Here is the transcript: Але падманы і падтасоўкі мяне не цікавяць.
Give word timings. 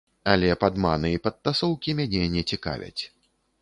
Але 0.31 0.47
падманы 0.63 1.13
і 1.17 1.21
падтасоўкі 1.27 1.97
мяне 2.01 2.23
не 2.37 2.43
цікавяць. 2.53 3.03